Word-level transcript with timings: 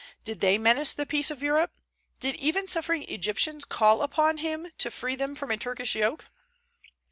Did 0.23 0.39
they 0.39 0.57
menace 0.57 0.95
the 0.95 1.05
peace 1.05 1.29
of 1.29 1.43
Europe? 1.43 1.73
Did 2.19 2.33
even 2.37 2.67
suffering 2.67 3.03
Egyptians 3.03 3.65
call 3.65 4.01
upon 4.01 4.37
him 4.37 4.71
to 4.79 4.89
free 4.89 5.15
them 5.15 5.35
from 5.35 5.51
a 5.51 5.57
Turkish 5.57 5.93
yoke? 5.93 6.25